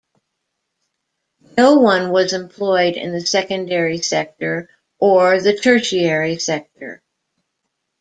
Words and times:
No 1.55 1.75
one 1.75 2.09
was 2.09 2.33
employed 2.33 2.95
in 2.95 3.11
the 3.11 3.21
secondary 3.21 3.99
sector 3.99 4.67
or 4.97 5.39
the 5.39 5.55
tertiary 5.55 6.39
sector. 6.39 7.03